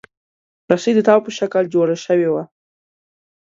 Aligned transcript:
رسۍ 0.71 0.91
د 0.95 0.99
تاو 1.07 1.19
په 1.25 1.31
شکل 1.37 1.63
جوړه 1.73 1.95
شوې 2.05 2.27
وي. 2.33 2.43